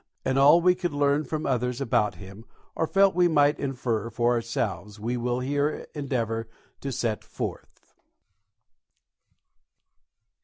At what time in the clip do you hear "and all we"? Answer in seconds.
0.25-0.73